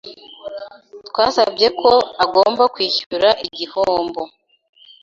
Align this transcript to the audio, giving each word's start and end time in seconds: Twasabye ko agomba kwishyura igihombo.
Twasabye 1.09 1.67
ko 1.81 1.91
agomba 2.23 2.63
kwishyura 2.73 3.29
igihombo. 3.47 4.21